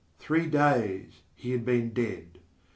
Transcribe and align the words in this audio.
Three 0.17 0.47
days 0.47 1.21
he 1.35 1.51
had 1.51 1.63
been 1.63 1.93
dead. 1.93 2.39